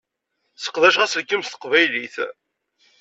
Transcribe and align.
Seqdaceɣ 0.55 1.01
aselkim 1.01 1.41
s 1.43 1.47
teqbaylit. 1.49 2.15